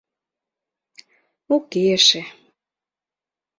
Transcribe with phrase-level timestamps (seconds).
[1.55, 2.21] —Уке эше...